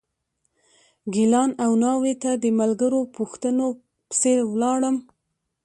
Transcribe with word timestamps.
ګیلان 1.13 1.51
او 1.63 1.71
ناوې 1.83 2.13
ته 2.23 2.31
د 2.43 2.45
ملګرو 2.59 3.01
پوښتنو 3.15 3.65
پسې 4.09 4.33
ولاړم. 4.51 4.97